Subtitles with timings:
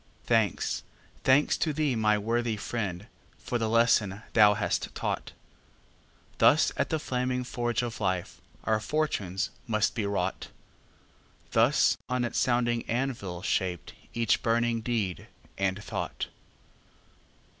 [0.25, 0.81] Thanks,
[1.23, 3.05] thanks to thee, my worthy friend,
[3.37, 5.31] For the lesson thou hast taught!
[6.39, 10.47] Thus at the flaming forge of life Our fortunes must be wrought;
[11.51, 16.29] Thus on its sounding anvil shaped Each burning deed and thought.